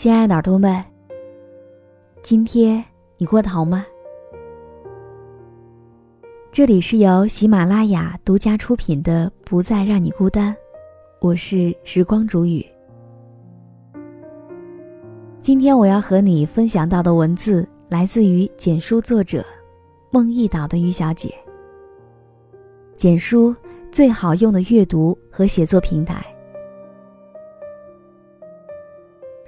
[0.00, 0.82] 亲爱的耳朵们，
[2.22, 2.82] 今天
[3.18, 3.84] 你过得好吗？
[6.50, 10.54] 这里是由喜马拉雅独家出品的《不再让你孤单》，
[11.20, 12.64] 我是时光煮雨。
[15.42, 19.44] 今天我要和你分享到的文字来自于简书作者
[20.10, 21.34] 梦一岛的于小姐。
[22.96, 23.54] 简书
[23.92, 26.24] 最好用的阅读和写作平台。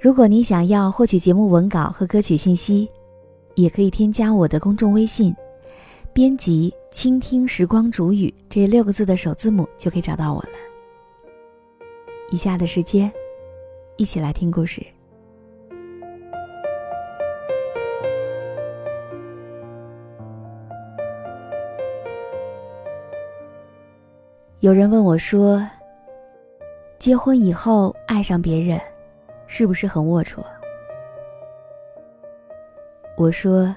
[0.03, 2.89] 如果你想要获取节目文稿和歌曲信息，
[3.55, 5.33] 也可以添加我的公众微信，
[6.11, 10.49] 编辑“倾听时光煮雨”这六个字的首字母就可以找到我了。
[12.31, 13.09] 以下的时间，
[13.95, 14.85] 一起来听故事。
[24.59, 25.65] 有人问我说
[26.99, 28.77] ：“结婚以后爱上别人。”
[29.55, 30.43] 是不是很龌龊？
[33.15, 33.71] 我说，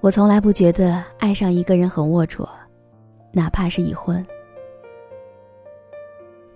[0.00, 2.48] 我从来不觉得爱上一个人很龌龊，
[3.30, 4.26] 哪怕是已婚。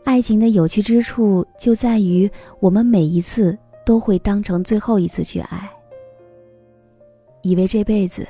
[0.04, 5.68] 爱情的有趣之处就在于，我们每一次都会当成最后一次去爱，
[7.42, 8.26] 以为这辈子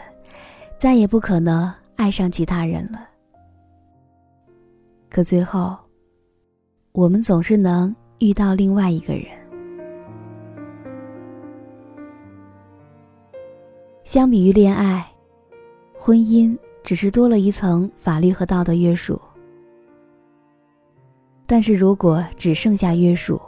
[0.78, 3.09] 再也不可能爱上其他人了。
[5.09, 5.77] 可最后，
[6.91, 9.41] 我们总是能遇到另外一个人。
[14.05, 15.06] 相比于恋爱，
[15.95, 19.20] 婚姻只是多了一层法律和道德约束。
[21.47, 23.41] 但是如果只剩下约束，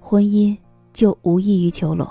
[0.00, 0.56] 婚姻
[0.92, 2.06] 就无异于囚笼。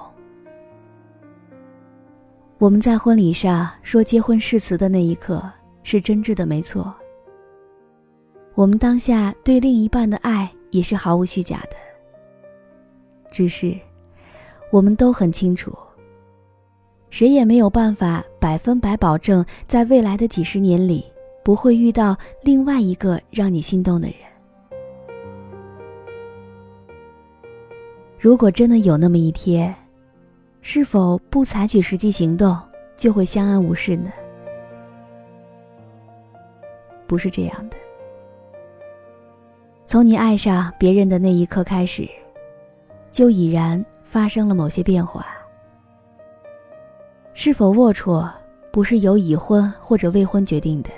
[2.57, 5.43] 我们在婚礼上说结婚誓词的那一刻
[5.83, 6.93] 是真挚的，没错。
[8.55, 11.77] 我们当下对另一半的爱也是毫无虚假的。
[13.31, 13.77] 只是，
[14.71, 15.71] 我们都很清楚。
[17.11, 21.05] 谁也没有办法百分百保证，在未来的几十年里，
[21.43, 24.17] 不会遇到另外一个让你心动的人。
[28.17, 29.75] 如果真的有那么一天，
[30.61, 32.57] 是否不采取实际行动
[32.95, 34.09] 就会相安无事呢？
[37.05, 37.75] 不是这样的。
[39.85, 42.07] 从你爱上别人的那一刻开始，
[43.11, 45.25] 就已然发生了某些变化。
[47.43, 48.31] 是否龌龊，
[48.71, 50.91] 不是由已婚或者未婚决定的，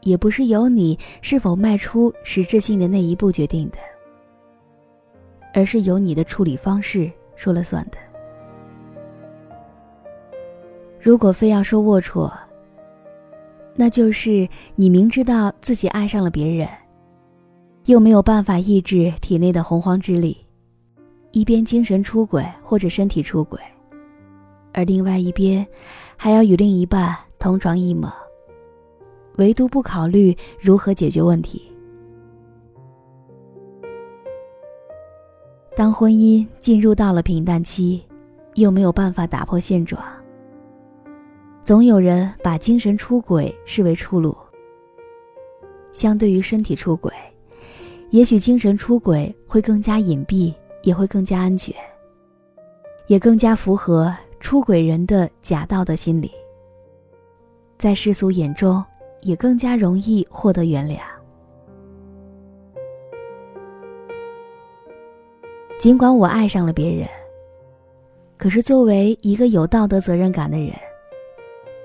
[0.00, 3.76] 也不是由你是否迈出实质性的那一步决定的，
[5.52, 7.98] 而是由你的处理方式说了算的。
[10.98, 12.32] 如果非要说龌龊，
[13.74, 16.66] 那就是你明知道自己爱上了别人，
[17.84, 20.34] 又没有办法抑制体内的洪荒之力，
[21.32, 23.60] 一边精神出轨或者身体出轨。
[24.72, 25.66] 而另外一边，
[26.16, 28.10] 还要与另一半同床异梦，
[29.36, 31.62] 唯独不考虑如何解决问题。
[35.76, 38.02] 当婚姻进入到了平淡期，
[38.54, 40.02] 又没有办法打破现状，
[41.64, 44.36] 总有人把精神出轨视为出路。
[45.92, 47.12] 相对于身体出轨，
[48.10, 50.52] 也许精神出轨会更加隐蔽，
[50.82, 51.74] 也会更加安全，
[53.06, 54.12] 也更加符合。
[54.40, 56.30] 出轨人的假道德心理，
[57.76, 58.82] 在世俗眼中
[59.22, 60.98] 也更加容易获得原谅。
[65.78, 67.06] 尽管我爱上了别人，
[68.36, 70.72] 可是作为一个有道德责任感的人，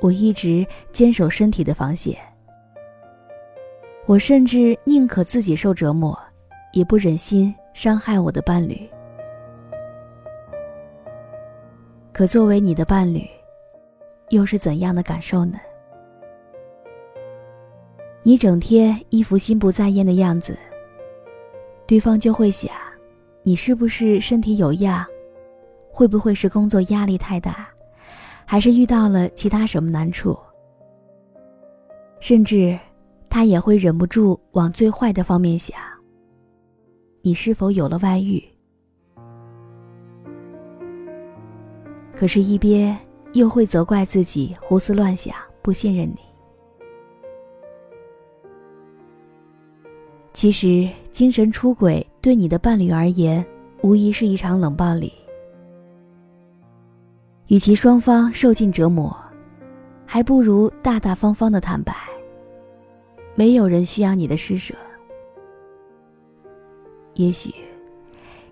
[0.02, 2.18] 我一直坚守身体的防线。
[4.06, 6.18] 我甚至宁可自己受折磨，
[6.74, 8.90] 也不忍心伤害我的伴侣。
[12.14, 13.28] 可作为你的伴侣，
[14.30, 15.60] 又是怎样的感受呢？
[18.22, 20.56] 你整天一副心不在焉的样子，
[21.88, 22.72] 对方就会想，
[23.42, 25.04] 你是不是身体有恙？
[25.92, 27.68] 会不会是工作压力太大，
[28.46, 30.38] 还是遇到了其他什么难处？
[32.20, 32.78] 甚至，
[33.28, 35.76] 他也会忍不住往最坏的方面想，
[37.24, 38.53] 你是否有了外遇？
[42.24, 42.98] 可是，一边
[43.34, 46.20] 又会责怪自己胡思乱想、不信任你。
[50.32, 53.46] 其实，精神出轨对你的伴侣而言，
[53.82, 55.12] 无疑是一场冷暴力。
[57.48, 59.14] 与其双方受尽折磨，
[60.06, 61.94] 还不如大大方方的坦白。
[63.36, 64.74] 没有人需要你的施舍。
[67.16, 67.54] 也许，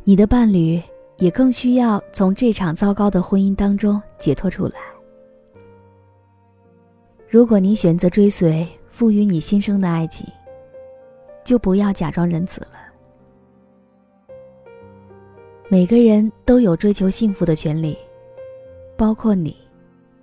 [0.03, 0.77] 你的伴侣。
[1.21, 4.79] 也更需要从这场糟糕的婚姻当中解脱出来。
[7.29, 10.27] 如果你选择追随赋予你新生的爱情，
[11.43, 12.71] 就不要假装仁慈了。
[15.69, 17.95] 每个人都有追求幸福的权利，
[18.97, 19.55] 包括你，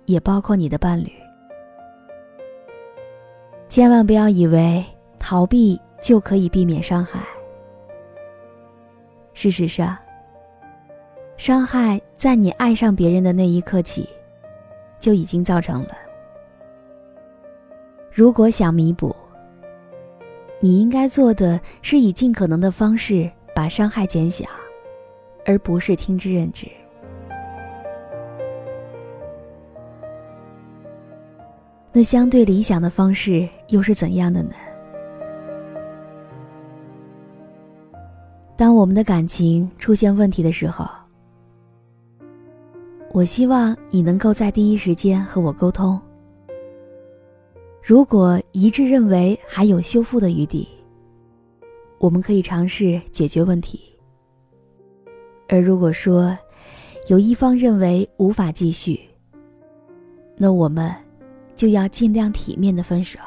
[0.05, 1.09] 也包括你的伴侣。
[3.69, 4.83] 千万不要以为
[5.17, 7.25] 逃避就可以避免伤害。
[9.33, 9.97] 事实上，
[11.39, 14.09] 伤害在你爱上别人的那一刻起，
[14.99, 15.91] 就已经造成了。
[18.11, 19.15] 如果想弥补，
[20.59, 24.43] 你应该做的是以尽可能的方式把伤害减小，
[25.45, 26.67] 而不是听之任之。
[31.93, 34.51] 那相对理想的方式又是怎样的呢？
[38.57, 40.85] 当我们的感情出现问题的时候，
[43.11, 45.99] 我希望你能够在第一时间和我沟通。
[47.83, 50.67] 如果一致认为还有修复的余地，
[51.97, 53.79] 我们可以尝试解决问题；
[55.47, 56.37] 而如果说
[57.07, 58.99] 有一方认为无法继续，
[60.37, 60.93] 那我们。
[61.59, 63.19] 就要尽量体面的分手。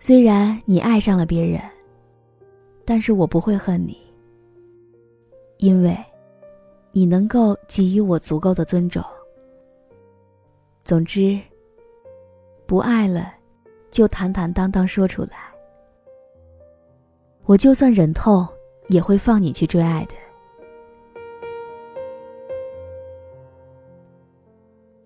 [0.00, 1.60] 虽然你爱上了别人，
[2.86, 3.98] 但是我不会恨你，
[5.58, 5.94] 因为，
[6.92, 9.02] 你能够给予我足够的尊重。
[10.84, 11.38] 总之，
[12.66, 13.32] 不爱了，
[13.90, 15.30] 就坦坦荡荡说出来。
[17.44, 18.46] 我就算忍痛，
[18.88, 20.14] 也会放你去追爱的。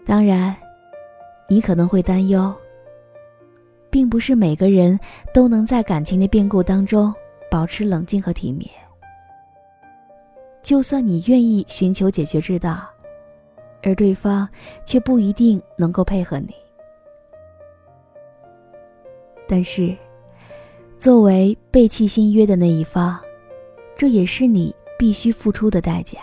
[0.04, 0.54] 当然。
[1.48, 2.50] 你可能会担忧，
[3.90, 4.98] 并不是每个人
[5.34, 7.14] 都能在感情的变故当中
[7.50, 8.70] 保持冷静和体面。
[10.62, 12.88] 就算你愿意寻求解决之道，
[13.82, 14.48] 而对方
[14.84, 16.54] 却不一定能够配合你。
[19.48, 19.94] 但是，
[20.96, 23.20] 作为背弃新约的那一方，
[23.96, 26.18] 这也是你必须付出的代价。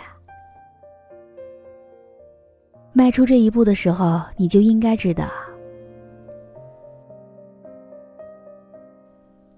[2.92, 5.28] 迈出这一步的时候，你就应该知道。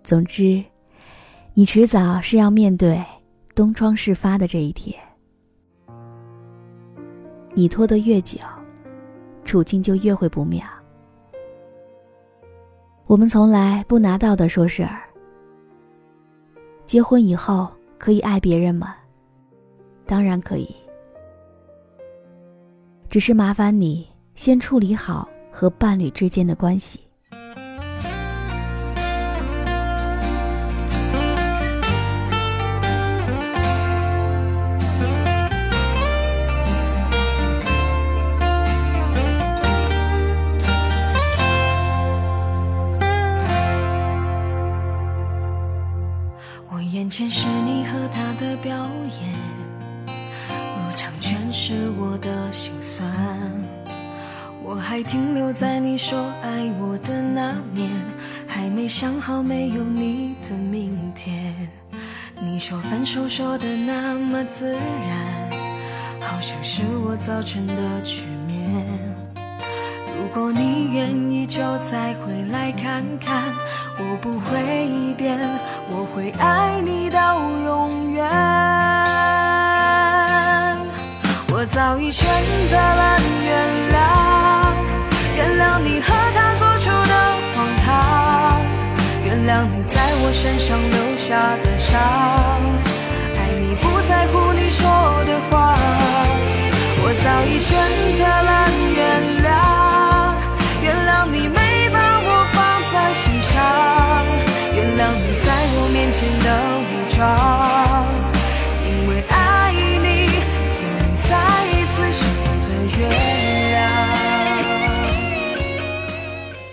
[0.03, 0.63] 总之，
[1.55, 3.03] 你迟早是要面对
[3.55, 4.99] 东窗事发的这一天。
[7.53, 8.39] 你拖得越久，
[9.45, 10.67] 处境就越会不妙。
[13.07, 15.03] 我们从来不拿道德说事儿。
[16.87, 18.97] 结婚以后可以爱别人吗？
[20.07, 20.75] 当然可以。
[23.11, 27.01] 只是麻烦你先处理好和伴侣之间的关系。
[47.13, 48.75] 前是你和他的表
[49.21, 49.35] 演。
[50.09, 53.07] 入场全是我的心酸，
[54.65, 57.91] 我还停留在你说爱我的那年，
[58.47, 61.55] 还没想好没有你的明天。
[62.41, 65.51] 你说分手说的那么自然，
[66.19, 68.23] 好像是我造成的局。
[70.35, 73.53] 如果你愿意，就再回来看看，
[73.99, 75.39] 我不会变，
[75.91, 78.25] 我会爱你到永远。
[81.53, 82.27] 我早已选
[82.71, 84.73] 择了原谅，
[85.37, 87.15] 原谅你和他做出的
[87.55, 88.63] 荒唐，
[89.27, 92.01] 原谅你在我身上留下的伤，
[93.37, 94.81] 爱你不在乎你说
[95.27, 95.77] 的话。
[97.05, 97.77] 我早已选
[98.17, 98.51] 择了
[98.97, 99.01] 原
[99.45, 99.51] 谅，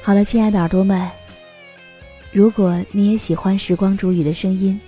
[0.02, 1.08] 好了，亲爱的耳朵们，
[2.32, 4.80] 如果你也喜欢时光煮雨的声音，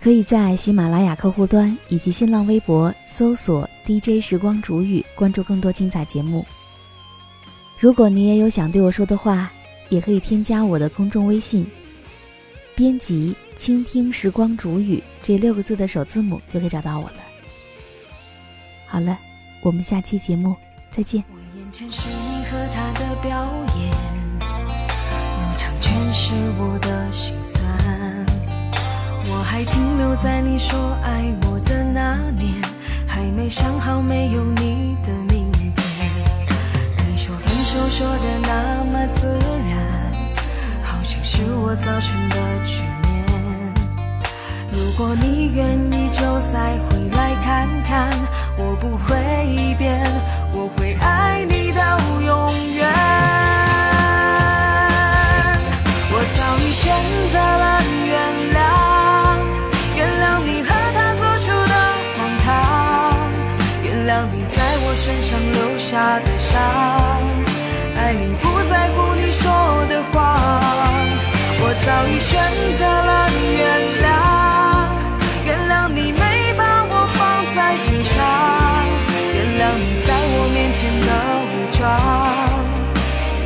[0.00, 6.44] 可以在喜马拉雅客户端以及新浪微博搜索 “DJ 时光煮雨”，关注更多精彩节目。
[7.78, 9.52] 如果你也有想对我说的话，
[9.88, 11.64] 也可以添加我的公众微信，
[12.76, 17.16] 编辑“倾听时光煮雨”这六个字的首字母就可以找到我了。
[18.86, 19.18] 好了，
[19.62, 20.54] 我们下期节目
[20.90, 21.24] 再见。
[21.30, 23.44] 我眼前是你和他的表
[23.78, 23.96] 演。
[25.80, 27.62] 全是我的心酸，
[29.30, 29.64] 我还。
[29.64, 32.62] 停留在你说爱我的那年，
[33.06, 35.64] 还没想好没有你的明天。
[37.08, 38.45] 你说分手说的那，
[41.36, 43.12] 是我造成的局面。
[44.72, 48.08] 如果你愿意，就再回来看看，
[48.56, 49.14] 我不会
[49.76, 50.00] 变，
[50.54, 52.88] 我会爱你到永远。
[56.08, 56.88] 我早已选
[57.30, 58.16] 择了原
[58.56, 58.64] 谅，
[59.94, 61.74] 原谅你和他做出的
[62.16, 62.48] 荒唐，
[63.84, 66.56] 原谅你在我身上留下的伤，
[67.94, 69.44] 爱你不在乎你说
[69.90, 70.45] 的谎。
[71.96, 72.38] 早已选
[72.78, 73.64] 择了原
[74.04, 74.06] 谅，
[75.46, 77.20] 原谅你没把我放
[77.54, 78.14] 在心上，
[79.32, 81.08] 原谅你在我面前的
[81.48, 81.80] 伪装。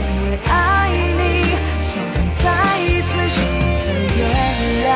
[0.01, 0.51] 因为爱
[1.17, 1.23] 你，
[1.79, 2.45] 所以再
[2.83, 3.39] 一次选
[3.79, 3.87] 择
[4.19, 4.19] 原
[4.83, 4.89] 谅。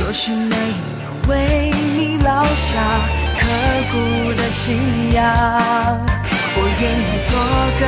[0.00, 0.56] 若是没
[1.04, 1.32] 有为
[1.94, 2.72] 你烙下
[3.38, 3.42] 刻
[3.92, 3.94] 骨
[4.32, 5.20] 的信仰。
[6.56, 7.30] 我愿意做
[7.80, 7.82] 个